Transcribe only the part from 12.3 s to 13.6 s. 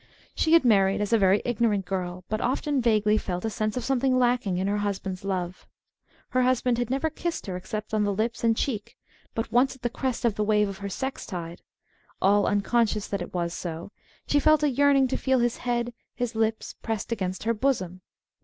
unconscious that it was